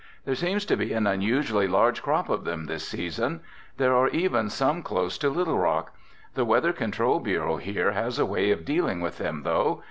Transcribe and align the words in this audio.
"There 0.25 0.33
seems 0.33 0.65
to 0.65 0.75
be 0.75 0.93
an 0.93 1.05
unusually 1.05 1.67
large 1.67 2.01
crop 2.01 2.27
of 2.27 2.43
them 2.43 2.65
this 2.65 2.87
season. 2.87 3.41
There 3.77 3.95
are 3.95 4.07
even 4.07 4.49
some 4.49 4.81
close 4.81 5.15
to 5.19 5.29
Little 5.29 5.59
Rock. 5.59 5.95
The 6.33 6.43
Weather 6.43 6.73
Control 6.73 7.19
Bureau 7.19 7.57
here 7.57 7.91
has 7.91 8.17
a 8.17 8.25
way 8.25 8.49
of 8.49 8.65
dealing 8.65 9.01
with 9.01 9.19
them, 9.19 9.43
though. 9.43 9.79